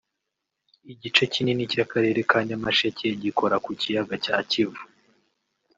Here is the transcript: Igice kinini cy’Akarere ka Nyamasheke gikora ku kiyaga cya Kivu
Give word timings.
Igice 0.93 1.23
kinini 1.33 1.63
cy’Akarere 1.71 2.19
ka 2.29 2.39
Nyamasheke 2.47 3.07
gikora 3.23 3.55
ku 3.63 3.71
kiyaga 3.79 4.15
cya 4.25 4.35
Kivu 4.49 4.83